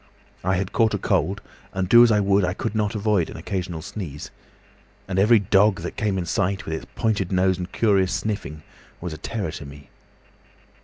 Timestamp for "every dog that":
5.19-5.95